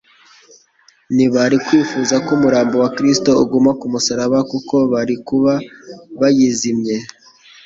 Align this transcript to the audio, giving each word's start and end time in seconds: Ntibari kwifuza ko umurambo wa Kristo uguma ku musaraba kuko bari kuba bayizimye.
Ntibari 1.15 1.57
kwifuza 1.65 2.13
ko 2.25 2.29
umurambo 2.37 2.75
wa 2.83 2.89
Kristo 2.95 3.29
uguma 3.43 3.71
ku 3.79 3.85
musaraba 3.93 4.37
kuko 4.51 4.75
bari 4.93 5.15
kuba 5.27 5.53
bayizimye. 6.19 6.95